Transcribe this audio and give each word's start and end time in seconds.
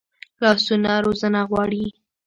لاسونه 0.41 0.91
روزنه 1.05 1.41
غواړي 1.49 1.85